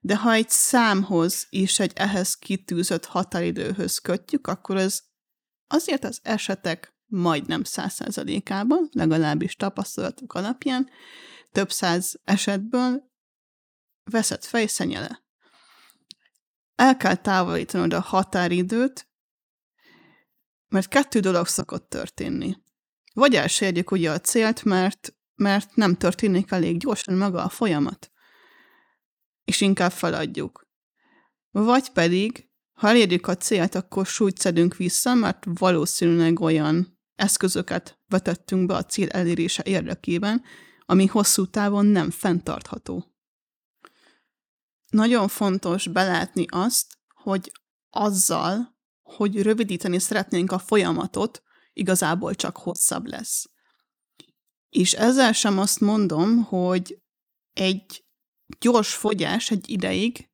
De 0.00 0.16
ha 0.16 0.32
egy 0.32 0.48
számhoz 0.48 1.46
és 1.50 1.78
egy 1.78 1.92
ehhez 1.94 2.34
kitűzött 2.34 3.04
határidőhöz 3.04 3.98
kötjük, 3.98 4.46
akkor 4.46 4.76
az 4.76 5.02
azért 5.66 6.04
az 6.04 6.20
esetek 6.22 6.96
majdnem 7.06 7.64
száz 7.64 7.92
százalékában, 7.92 8.88
legalábbis 8.92 9.56
tapasztalatok 9.56 10.34
alapján, 10.34 10.88
több 11.52 11.70
száz 11.70 12.20
esetből 12.24 13.07
veszett 14.10 14.44
fejszenyele. 14.44 15.22
El 16.74 16.96
kell 16.96 17.16
távolítanod 17.16 17.92
a 17.92 18.00
határidőt, 18.00 19.08
mert 20.68 20.88
kettő 20.88 21.20
dolog 21.20 21.46
szokott 21.46 21.88
történni. 21.88 22.56
Vagy 23.12 23.34
elsérjük 23.34 23.90
ugye 23.90 24.10
a 24.10 24.20
célt, 24.20 24.64
mert, 24.64 25.14
mert 25.34 25.74
nem 25.74 25.96
történik 25.96 26.50
elég 26.50 26.78
gyorsan 26.78 27.14
maga 27.14 27.44
a 27.44 27.48
folyamat, 27.48 28.10
és 29.44 29.60
inkább 29.60 29.92
feladjuk. 29.92 30.68
Vagy 31.50 31.90
pedig, 31.90 32.48
ha 32.72 32.88
elérjük 32.88 33.26
a 33.26 33.36
célt, 33.36 33.74
akkor 33.74 34.06
súlyt 34.06 34.38
szedünk 34.38 34.76
vissza, 34.76 35.14
mert 35.14 35.44
valószínűleg 35.58 36.40
olyan 36.40 36.98
eszközöket 37.14 37.98
vetettünk 38.08 38.66
be 38.66 38.74
a 38.74 38.84
cél 38.84 39.08
elérése 39.08 39.62
érdekében, 39.66 40.42
ami 40.84 41.06
hosszú 41.06 41.46
távon 41.46 41.86
nem 41.86 42.10
fenntartható. 42.10 43.17
Nagyon 44.88 45.28
fontos 45.28 45.86
belátni 45.86 46.44
azt, 46.48 46.98
hogy 47.14 47.52
azzal, 47.90 48.76
hogy 49.02 49.42
rövidíteni 49.42 49.98
szeretnénk 49.98 50.52
a 50.52 50.58
folyamatot, 50.58 51.42
igazából 51.72 52.34
csak 52.34 52.56
hosszabb 52.56 53.06
lesz. 53.06 53.50
És 54.68 54.92
ezzel 54.92 55.32
sem 55.32 55.58
azt 55.58 55.80
mondom, 55.80 56.42
hogy 56.42 57.02
egy 57.52 58.04
gyors 58.58 58.94
fogyás 58.94 59.50
egy 59.50 59.70
ideig 59.70 60.28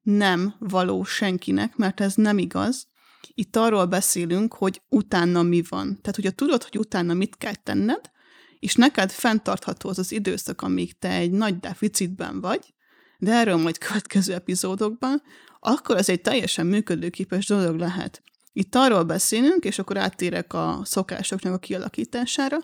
nem 0.00 0.54
való 0.58 1.04
senkinek, 1.04 1.76
mert 1.76 2.00
ez 2.00 2.14
nem 2.14 2.38
igaz. 2.38 2.88
Itt 3.34 3.56
arról 3.56 3.86
beszélünk, 3.86 4.54
hogy 4.54 4.82
utána 4.88 5.42
mi 5.42 5.62
van. 5.68 6.00
Tehát, 6.00 6.14
hogyha 6.14 6.30
tudod, 6.30 6.62
hogy 6.62 6.78
utána 6.78 7.14
mit 7.14 7.36
kell 7.36 7.54
tenned, 7.54 8.10
és 8.58 8.74
neked 8.74 9.10
fenntartható 9.10 9.88
az 9.88 9.98
az 9.98 10.12
időszak, 10.12 10.62
amíg 10.62 10.98
te 10.98 11.10
egy 11.10 11.30
nagy 11.30 11.58
deficitben 11.58 12.40
vagy, 12.40 12.74
de 13.22 13.32
erről 13.32 13.56
majd 13.56 13.78
következő 13.78 14.34
epizódokban, 14.34 15.22
akkor 15.60 15.96
ez 15.96 16.08
egy 16.08 16.20
teljesen 16.20 16.66
működőképes 16.66 17.46
dolog 17.46 17.76
lehet. 17.76 18.22
Itt 18.52 18.74
arról 18.74 19.02
beszélünk, 19.02 19.64
és 19.64 19.78
akkor 19.78 19.96
áttérek 19.96 20.52
a 20.52 20.80
szokásoknak 20.84 21.54
a 21.54 21.58
kialakítására, 21.58 22.58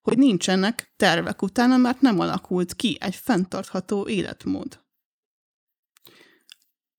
hogy 0.00 0.18
nincsenek 0.18 0.92
tervek 0.96 1.42
utána, 1.42 1.76
mert 1.76 2.00
nem 2.00 2.18
alakult 2.18 2.74
ki 2.74 2.96
egy 3.00 3.14
fenntartható 3.14 4.08
életmód. 4.08 4.80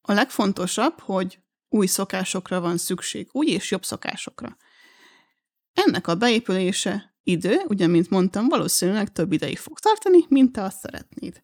A 0.02 0.14
legfontosabb, 0.14 1.00
hogy 1.00 1.40
új 1.70 1.86
szokásokra 1.86 2.60
van 2.60 2.78
szükség, 2.78 3.30
új 3.32 3.48
és 3.48 3.72
jobb 3.72 3.86
szokásokra. 3.86 4.58
Ennek 5.74 6.08
a 6.08 6.16
beépülése 6.16 7.16
idő, 7.24 7.62
ugye, 7.68 7.88
mint 7.88 8.10
mondtam, 8.10 8.48
valószínűleg 8.48 9.12
több 9.12 9.32
ideig 9.32 9.58
fog 9.58 9.80
tartani, 9.80 10.26
mint 10.28 10.52
te 10.52 10.64
azt 10.64 10.80
szeretnéd. 10.80 11.44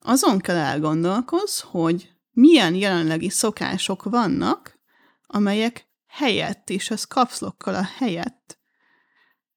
Azon 0.00 0.38
kell 0.38 0.56
elgondolkoz, 0.56 1.60
hogy 1.60 2.12
milyen 2.30 2.74
jelenlegi 2.74 3.28
szokások 3.28 4.02
vannak, 4.02 4.78
amelyek 5.26 5.86
helyett, 6.06 6.70
és 6.70 6.90
ez 6.90 7.04
kapszlokkal 7.04 7.74
a 7.74 7.88
helyett 7.96 8.58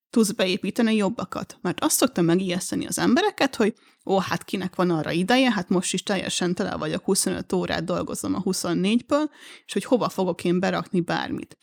tudsz 0.10 0.32
beépíteni 0.32 0.96
jobbakat. 0.96 1.58
Mert 1.62 1.84
azt 1.84 1.96
szoktam 1.96 2.26
megijeszteni 2.26 2.86
az 2.86 3.00
embereket, 3.00 3.56
hogy 3.56 3.74
ó, 4.06 4.20
hát 4.20 4.44
kinek 4.44 4.76
van 4.76 4.90
arra 4.90 5.12
ideje, 5.12 5.52
hát 5.52 5.70
most 5.70 5.94
is 5.94 6.04
teljesen 6.04 6.56
tele 6.56 6.76
vagyok, 6.76 7.04
25 7.04 7.54
órát 7.54 7.84
dolgozom 7.84 8.36
a 8.36 8.44
24-ből, 8.44 9.30
és 9.66 9.74
hogy 9.74 9.84
hova 9.84 10.10
fogok 10.10 10.44
én 10.44 10.60
berakni 10.60 11.02
bármit. 11.02 11.58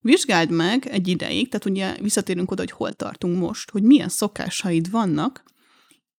Vizsgáld 0.00 0.50
meg 0.50 0.86
egy 0.86 1.08
ideig, 1.08 1.48
tehát 1.48 1.66
ugye 1.66 1.94
visszatérünk 2.00 2.50
oda, 2.50 2.60
hogy 2.60 2.70
hol 2.70 2.92
tartunk 2.92 3.38
most, 3.38 3.70
hogy 3.70 3.82
milyen 3.82 4.08
szokásaid 4.08 4.90
vannak, 4.90 5.44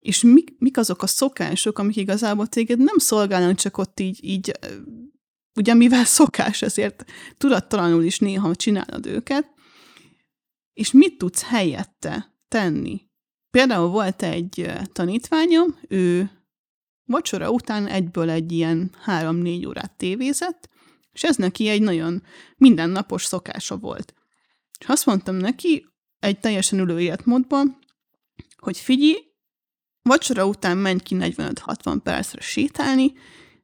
és 0.06 0.22
mik, 0.22 0.56
mik 0.58 0.78
azok 0.78 1.02
a 1.02 1.08
szokások, 1.08 1.80
amik 1.80 1.96
igazából 1.96 2.48
téged 2.48 2.78
nem 2.78 2.98
szolgálnak, 2.98 3.58
csak 3.58 3.78
ott 3.78 4.00
így, 4.00 4.24
így 4.24 4.52
ugye 5.56 5.74
mivel 5.74 6.06
szokás, 6.06 6.62
ezért 6.62 7.06
tudattalanul 7.38 8.04
is 8.04 8.20
néha 8.20 8.56
csinálod 8.56 9.06
őket, 9.06 9.50
és 10.74 10.92
mit 10.92 11.18
tudsz 11.18 11.44
helyette 11.44 12.34
tenni. 12.48 13.02
Például 13.52 13.88
volt 13.88 14.24
egy 14.24 14.72
tanítványom, 14.92 15.80
ő 15.88 16.32
vacsora 17.06 17.52
után 17.52 17.88
egyből 17.88 18.30
egy 18.30 18.52
ilyen 18.52 18.92
három-négy 19.02 19.66
órát 19.66 19.98
tévézett, 19.98 20.70
és 21.12 21.24
ez 21.24 21.36
neki 21.36 21.68
egy 21.68 21.82
nagyon 21.82 22.24
mindennapos 22.58 23.24
szokása 23.24 23.78
volt. 23.78 24.14
És 24.80 24.86
azt 24.86 25.06
mondtam 25.06 25.36
neki, 25.36 25.86
egy 26.20 26.40
teljesen 26.40 26.80
ülő 26.80 27.02
életmódban, 27.02 27.78
hogy 28.58 28.78
figyelj, 28.78 29.25
vacsora 30.10 30.46
után 30.46 30.78
menj 30.78 31.00
ki 31.00 31.16
45-60 31.20 32.00
percre 32.04 32.42
sétálni, 32.42 33.14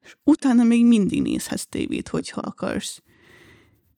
és 0.01 0.15
utána 0.23 0.63
még 0.63 0.85
mindig 0.85 1.21
nézhetsz 1.21 1.65
tévét, 1.69 2.07
hogyha 2.07 2.41
akarsz. 2.41 3.01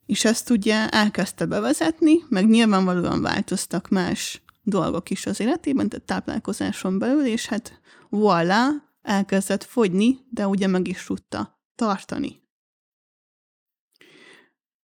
És 0.05 0.25
ezt 0.25 0.49
ugye 0.49 0.89
elkezdte 0.89 1.45
bevezetni, 1.45 2.23
meg 2.29 2.49
nyilvánvalóan 2.49 3.21
változtak 3.21 3.89
más 3.89 4.41
dolgok 4.63 5.09
is 5.09 5.25
az 5.25 5.39
életében, 5.39 5.89
tehát 5.89 6.05
táplálkozáson 6.05 6.99
belül, 6.99 7.25
és 7.25 7.45
hát 7.45 7.81
voilà, 8.11 8.67
elkezdett 9.01 9.63
fogyni, 9.63 10.17
de 10.29 10.47
ugye 10.47 10.67
meg 10.67 10.87
is 10.87 11.03
tudta 11.03 11.61
tartani. 11.75 12.41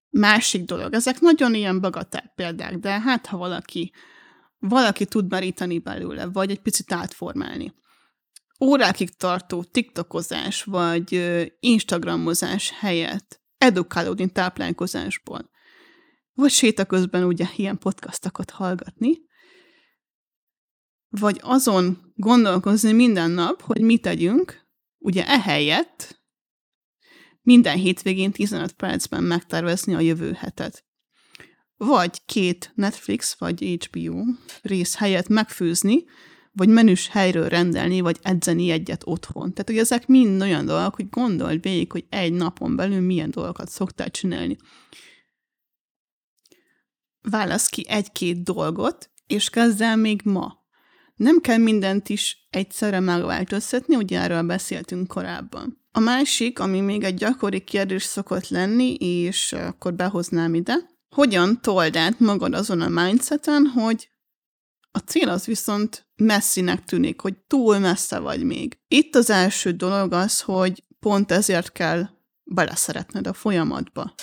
Másik 0.09 0.63
dolog, 0.63 0.93
ezek 0.93 1.19
nagyon 1.19 1.53
ilyen 1.53 1.79
bagatell 1.79 2.33
példák, 2.35 2.77
de 2.77 2.99
hát 2.99 3.25
ha 3.25 3.37
valaki, 3.37 3.91
valaki 4.59 5.05
tud 5.05 5.29
meríteni 5.29 5.79
belőle, 5.79 6.25
vagy 6.25 6.51
egy 6.51 6.61
picit 6.61 6.91
átformálni. 6.91 7.73
Órákig 8.59 9.09
tartó 9.09 9.63
tiktokozás 9.63 10.63
vagy 10.63 11.21
instagramozás 11.59 12.71
helyett 12.79 13.41
edukálódni 13.57 14.31
táplálkozásból, 14.31 15.49
vagy 16.33 16.51
séta 16.51 17.09
ugye 17.11 17.45
ilyen 17.55 17.77
podcastokat 17.77 18.49
hallgatni, 18.49 19.17
vagy 21.09 21.39
azon 21.43 22.13
gondolkozni 22.15 22.91
minden 22.91 23.31
nap, 23.31 23.61
hogy 23.61 23.81
mit 23.81 24.01
tegyünk, 24.01 24.67
ugye 24.97 25.27
ehelyett 25.27 26.21
minden 27.41 27.77
hétvégén 27.77 28.31
15 28.31 28.71
percben 28.71 29.23
megtervezni 29.23 29.95
a 29.95 29.99
jövő 29.99 30.33
hetet. 30.33 30.88
Vagy 31.85 32.25
két 32.25 32.71
Netflix 32.75 33.35
vagy 33.37 33.79
HBO 33.79 34.23
rész 34.61 34.95
helyett 34.95 35.27
megfőzni, 35.27 36.03
vagy 36.51 36.69
menüs 36.69 37.07
helyről 37.07 37.47
rendelni, 37.47 37.99
vagy 37.99 38.17
edzeni 38.21 38.69
egyet 38.69 39.01
otthon. 39.05 39.53
Tehát, 39.53 39.69
hogy 39.69 39.77
ezek 39.77 40.07
mind 40.07 40.41
olyan 40.41 40.65
dolgok, 40.65 40.95
hogy 40.95 41.09
gondolj 41.09 41.57
végig, 41.57 41.91
hogy 41.91 42.05
egy 42.09 42.33
napon 42.33 42.75
belül 42.75 42.99
milyen 42.99 43.31
dolgokat 43.31 43.69
szoktál 43.69 44.11
csinálni. 44.11 44.57
Válasz 47.21 47.67
ki 47.67 47.85
egy-két 47.87 48.43
dolgot, 48.43 49.09
és 49.27 49.49
kezd 49.49 49.81
el 49.81 49.95
még 49.95 50.21
ma. 50.23 50.57
Nem 51.15 51.41
kell 51.41 51.57
mindent 51.57 52.09
is 52.09 52.47
egyszerre 52.49 52.99
megváltoztatni, 52.99 53.95
ugye 53.95 54.19
erről 54.19 54.43
beszéltünk 54.43 55.07
korábban. 55.07 55.85
A 55.91 55.99
másik, 55.99 56.59
ami 56.59 56.79
még 56.79 57.03
egy 57.03 57.15
gyakori 57.15 57.63
kérdés 57.63 58.03
szokott 58.03 58.47
lenni, 58.47 58.93
és 58.93 59.53
akkor 59.53 59.93
behoznám 59.93 60.53
ide, 60.53 60.97
hogyan 61.15 61.61
told 61.61 61.95
át 61.95 62.19
magad 62.19 62.53
azon 62.53 62.81
a 62.81 62.87
mindseten, 62.87 63.65
hogy 63.65 64.09
a 64.91 64.97
cél 64.97 65.29
az 65.29 65.45
viszont 65.45 66.07
messzinek 66.15 66.83
tűnik, 66.83 67.21
hogy 67.21 67.37
túl 67.37 67.79
messze 67.79 68.19
vagy 68.19 68.43
még. 68.43 68.79
Itt 68.87 69.15
az 69.15 69.29
első 69.29 69.71
dolog 69.71 70.13
az, 70.13 70.41
hogy 70.41 70.83
pont 70.99 71.31
ezért 71.31 71.71
kell 71.71 72.09
beleszeretned 72.43 73.27
a 73.27 73.33
folyamatba. 73.33 74.13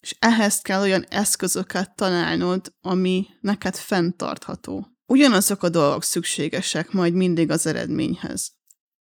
És 0.00 0.16
ehhez 0.18 0.60
kell 0.60 0.80
olyan 0.80 1.04
eszközöket 1.08 1.94
találnod, 1.94 2.74
ami 2.80 3.26
neked 3.40 3.76
fenntartható. 3.76 4.86
Ugyanazok 5.06 5.62
a 5.62 5.68
dolgok 5.68 6.02
szükségesek 6.02 6.92
majd 6.92 7.12
mindig 7.14 7.50
az 7.50 7.66
eredményhez. 7.66 8.52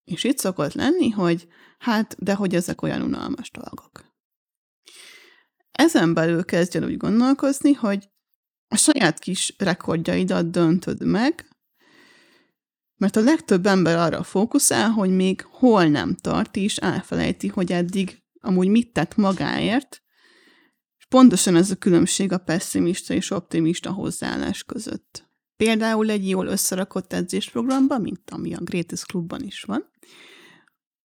És 0.04 0.24
itt 0.24 0.38
szokott 0.38 0.72
lenni, 0.72 1.10
hogy 1.10 1.48
hát, 1.78 2.16
de 2.18 2.34
hogy 2.34 2.54
ezek 2.54 2.82
olyan 2.82 3.02
unalmas 3.02 3.50
dolgok. 3.50 4.09
Ezen 5.72 6.14
belül 6.14 6.44
kezdjen 6.44 6.84
úgy 6.84 6.96
gondolkozni, 6.96 7.72
hogy 7.72 8.08
a 8.68 8.76
saját 8.76 9.18
kis 9.18 9.54
rekordjaidat 9.58 10.50
döntöd 10.50 11.04
meg, 11.04 11.48
mert 12.96 13.16
a 13.16 13.20
legtöbb 13.20 13.66
ember 13.66 13.96
arra 13.96 14.22
fókuszál, 14.22 14.90
hogy 14.90 15.10
még 15.10 15.42
hol 15.42 15.84
nem 15.84 16.14
tart, 16.14 16.56
és 16.56 16.76
elfelejti, 16.76 17.48
hogy 17.48 17.72
eddig 17.72 18.22
amúgy 18.40 18.68
mit 18.68 18.92
tett 18.92 19.16
magáért, 19.16 20.02
és 20.98 21.04
pontosan 21.08 21.56
ez 21.56 21.70
a 21.70 21.76
különbség 21.76 22.32
a 22.32 22.38
pessimista 22.38 23.14
és 23.14 23.30
optimista 23.30 23.92
hozzáállás 23.92 24.64
között. 24.64 25.28
Például 25.56 26.10
egy 26.10 26.28
jól 26.28 26.46
összerakott 26.46 27.12
edzésprogramban, 27.12 28.00
mint 28.00 28.30
ami 28.30 28.54
a 28.54 28.60
Greatest 28.60 29.06
Clubban 29.06 29.42
is 29.42 29.62
van, 29.62 29.90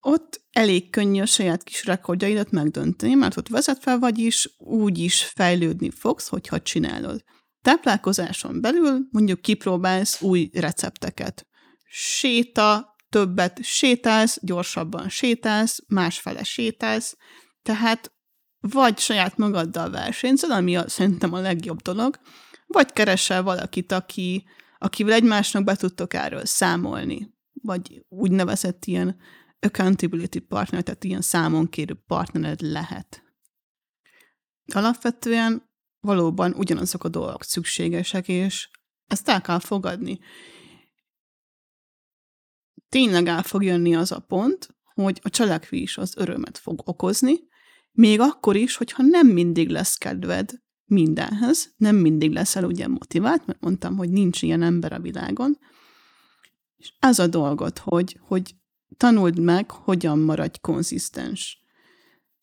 ott 0.05 0.41
elég 0.51 0.89
könnyű 0.89 1.21
a 1.21 1.25
saját 1.25 1.63
kis 1.63 1.85
rekordjaidat 1.85 2.51
megdönteni, 2.51 3.13
mert 3.13 3.37
ott 3.37 3.47
vezetve 3.47 3.97
vagy 3.97 4.17
is, 4.17 4.49
úgy 4.57 4.97
is 4.97 5.23
fejlődni 5.23 5.89
fogsz, 5.89 6.27
hogyha 6.27 6.61
csinálod. 6.61 7.23
Táplálkozáson 7.61 8.61
belül 8.61 9.07
mondjuk 9.11 9.41
kipróbálsz 9.41 10.21
új 10.21 10.49
recepteket. 10.53 11.47
Séta, 11.87 12.95
többet 13.09 13.63
sétálsz, 13.63 14.39
gyorsabban 14.41 15.09
sétálsz, 15.09 15.83
másfele 15.87 16.43
sétálsz, 16.43 17.17
tehát 17.61 18.13
vagy 18.59 18.97
saját 18.97 19.37
magaddal 19.37 19.89
versenyzel, 19.89 20.51
ami 20.51 20.75
a, 20.75 20.89
szerintem 20.89 21.33
a 21.33 21.39
legjobb 21.39 21.81
dolog, 21.81 22.19
vagy 22.67 22.93
keresel 22.93 23.43
valakit, 23.43 23.91
aki, 23.91 24.47
akivel 24.77 25.13
egymásnak 25.13 25.63
be 25.63 25.75
tudtok 25.75 26.13
erről 26.13 26.45
számolni, 26.45 27.33
vagy 27.53 28.05
úgynevezett 28.09 28.85
ilyen 28.85 29.17
accountability 29.65 30.39
partner, 30.39 30.83
tehát 30.83 31.03
ilyen 31.03 31.21
számon 31.21 31.69
kérő 31.69 31.93
partnered 32.07 32.61
lehet. 32.61 33.23
Alapvetően 34.73 35.69
valóban 35.99 36.53
ugyanazok 36.53 37.03
a 37.03 37.09
dolgok 37.09 37.43
szükségesek, 37.43 38.27
és 38.27 38.69
ezt 39.07 39.29
el 39.29 39.41
kell 39.41 39.59
fogadni. 39.59 40.19
Tényleg 42.89 43.27
el 43.27 43.43
fog 43.43 43.63
jönni 43.63 43.95
az 43.95 44.11
a 44.11 44.19
pont, 44.19 44.75
hogy 44.93 45.19
a 45.23 45.29
cselekvés 45.29 45.97
az 45.97 46.17
örömet 46.17 46.57
fog 46.57 46.81
okozni, 46.85 47.33
még 47.91 48.19
akkor 48.19 48.55
is, 48.55 48.75
hogyha 48.75 49.03
nem 49.03 49.27
mindig 49.27 49.69
lesz 49.69 49.95
kedved 49.95 50.63
mindenhez, 50.85 51.73
nem 51.77 51.95
mindig 51.95 52.31
leszel 52.31 52.63
ugye 52.63 52.87
motivált, 52.87 53.45
mert 53.45 53.61
mondtam, 53.61 53.97
hogy 53.97 54.09
nincs 54.09 54.41
ilyen 54.41 54.61
ember 54.61 54.93
a 54.93 54.99
világon, 54.99 55.57
és 56.75 56.93
ez 56.99 57.19
a 57.19 57.27
dolgot, 57.27 57.77
hogy, 57.79 58.19
hogy 58.21 58.55
tanuld 58.97 59.39
meg, 59.39 59.71
hogyan 59.71 60.19
maradj 60.19 60.57
konzisztens. 60.61 61.63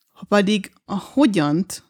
Ha 0.09 0.25
pedig 0.25 0.73
a 0.85 0.99
hogyant 0.99 1.83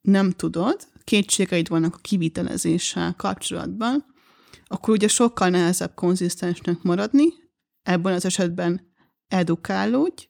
nem 0.00 0.30
tudod, 0.30 0.88
kétségeid 1.04 1.68
vannak 1.68 1.94
a 1.94 2.00
kivitelezéssel 2.00 3.14
kapcsolatban, 3.16 4.04
akkor 4.64 4.94
ugye 4.94 5.08
sokkal 5.08 5.48
nehezebb 5.48 5.94
konzisztensnek 5.94 6.82
maradni, 6.82 7.26
ebben 7.82 8.12
az 8.12 8.24
esetben 8.24 8.92
edukálódj, 9.28 10.28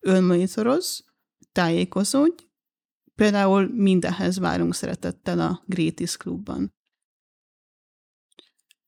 önmonitorozz, 0.00 1.00
tájékozódj, 1.52 2.44
például 3.14 3.68
mindehhez 3.74 4.38
várunk 4.38 4.74
szeretettel 4.74 5.40
a 5.40 5.62
Greatest 5.66 6.16
Clubban. 6.16 6.72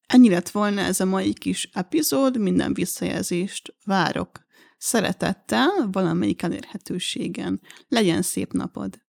Ennyi 0.07 0.31
lett 0.31 0.49
volna 0.49 0.81
ez 0.81 1.01
a 1.01 1.05
mai 1.05 1.33
kis 1.33 1.71
epizód, 1.73 2.39
minden 2.39 2.75
visszajelzést 2.75 3.75
várok. 3.85 4.45
Szeretettel, 4.79 5.89
valamelyik 5.93 6.43
elérhetőségen. 6.43 7.61
Legyen 7.89 8.23
szép 8.23 8.53
napod! 8.53 9.05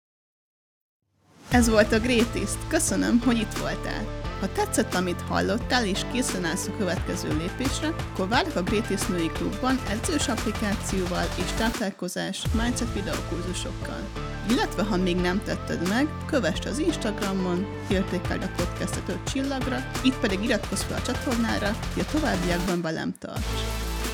Ez 1.50 1.68
volt 1.68 1.92
a 1.92 2.00
Greatest. 2.00 2.68
Köszönöm, 2.68 3.20
hogy 3.20 3.36
itt 3.36 3.52
voltál. 3.52 4.21
Ha 4.42 4.52
tetszett, 4.52 4.94
amit 4.94 5.20
hallottál, 5.20 5.86
és 5.86 6.00
készen 6.12 6.44
állsz 6.44 6.66
a 6.66 6.76
következő 6.76 7.28
lépésre, 7.36 7.94
akkor 8.12 8.28
várok 8.28 8.56
a 8.56 8.62
Greatest 8.62 9.08
Női 9.08 9.26
Klubban 9.28 9.80
edzős 9.90 10.28
applikációval 10.28 11.24
és 11.38 11.50
táplálkozás 11.58 12.42
mindset 12.62 12.92
videókurzusokkal. 12.94 14.08
Illetve, 14.48 14.82
ha 14.82 14.96
még 14.96 15.16
nem 15.16 15.42
tetted 15.44 15.88
meg, 15.88 16.08
kövessd 16.26 16.66
az 16.66 16.78
Instagramon, 16.78 17.66
értékeld 17.88 18.42
a 18.42 18.62
podcastet 18.62 19.08
5 19.08 19.18
csillagra, 19.32 19.90
itt 20.04 20.18
pedig 20.18 20.42
iratkozz 20.42 20.82
fel 20.82 20.98
a 20.98 21.02
csatornára, 21.02 21.70
hogy 21.92 22.04
a 22.08 22.10
továbbiakban 22.12 22.80
velem 22.80 23.14
tarts. 23.18 23.60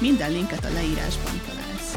Minden 0.01 0.31
linket 0.31 0.65
a 0.65 0.73
leírásban 0.73 1.41
találsz. 1.49 1.95